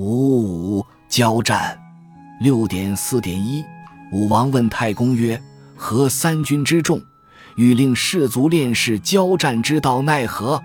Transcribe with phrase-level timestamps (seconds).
[0.00, 1.78] 五五交战。
[2.40, 3.62] 六点四点一，
[4.10, 5.38] 武王问太公曰
[5.76, 6.98] ：“何三军之众，
[7.56, 10.58] 欲令士卒练士交战之道奈何？”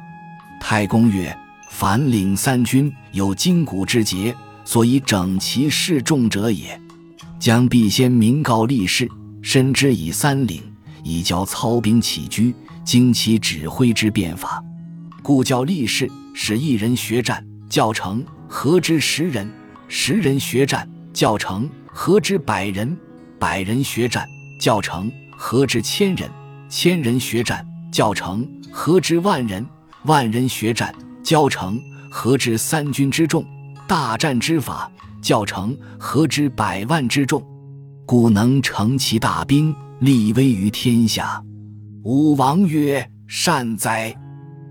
[0.62, 1.38] 太公曰
[1.70, 6.80] ：“凡领三军，有筋骨之节，所以整其士众者也。
[7.38, 9.06] 将必先明告立士，
[9.42, 10.64] 申之以三领，
[11.04, 12.56] 以教操兵起居，
[12.86, 14.64] 经其指挥之变法。
[15.22, 18.24] 故教立士，使一人学战，教成，
[18.56, 19.46] 合之十人；
[19.90, 22.98] 十人学战。”教成何之百人，
[23.40, 24.24] 百人学战；
[24.60, 26.30] 教成何之千人，
[26.70, 27.58] 千人学战；
[27.92, 29.66] 教成何之万人，
[30.04, 30.90] 万人学战；
[31.24, 31.80] 教成
[32.10, 33.46] 何之三军之众，
[33.88, 34.90] 大战之法；
[35.22, 37.42] 教成何之百万之众，
[38.06, 41.42] 故能成其大兵，立威于天下。
[42.04, 44.14] 武王曰：“善哉！”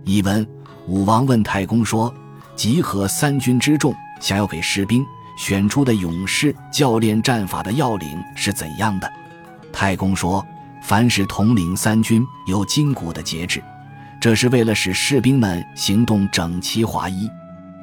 [0.04, 0.46] 译文：
[0.86, 2.14] 武王问太公说
[2.56, 5.04] ：“集合三军之众，想要给士兵。”
[5.36, 9.12] 选出的勇士教练战法的要领是怎样的？
[9.72, 10.46] 太公说
[10.80, 13.60] ：“凡是统领三军，有筋骨的节制，
[14.20, 17.28] 这是为了使士兵们行动整齐划一。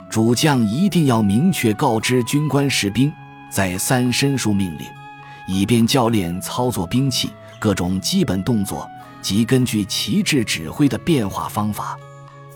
[0.10, 3.12] 主将一定要明确告知军官士兵，
[3.50, 4.88] 在三申述命令，
[5.46, 8.90] 以便教练操作兵器各种基本动作
[9.22, 11.98] 及根据旗帜指挥的变化方法。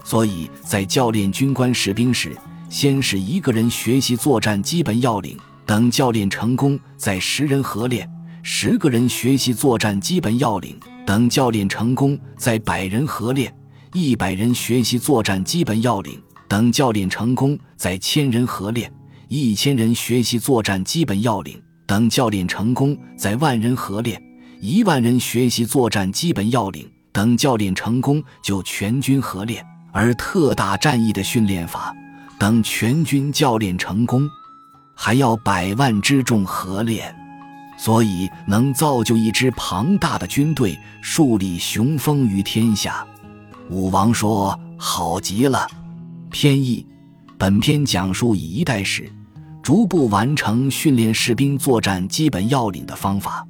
[0.05, 2.33] 所以在教练军官士兵时。”
[2.67, 8.05] 先是一个人学习作战基本要领，等教练成功，再十人合练；
[8.43, 13.49] 十个人学习作战基本要领，等教练成功，再百人合练；
[13.93, 16.19] 一百人学习作战基本要领，
[16.49, 18.89] 等教练成功，再千人合练；
[19.29, 24.19] 一千人学习作战基本要领，等教练成功，再万人合练；
[24.59, 29.65] 一万人学习作战基本要领，等教练成功，就全军合练。
[29.95, 31.95] 而特大战役的训练法。
[32.37, 34.29] 等全军教练成功，
[34.93, 37.15] 还要百万之众合练，
[37.77, 43.07] 所以能造就一支庞大的军队，树立雄风于天下。
[43.69, 45.65] 武王说：“好极了。”
[46.29, 46.85] 偏义，
[47.37, 49.09] 本篇讲述以一代史，
[49.63, 53.47] 逐步完成训练士兵作战基本要领的方法。